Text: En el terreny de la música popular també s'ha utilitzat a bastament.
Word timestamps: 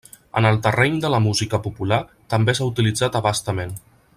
En 0.39 0.45
el 0.51 0.55
terreny 0.67 0.95
de 1.03 1.11
la 1.15 1.19
música 1.25 1.59
popular 1.67 2.01
també 2.35 2.57
s'ha 2.61 2.71
utilitzat 2.73 3.19
a 3.19 3.23
bastament. 3.27 3.79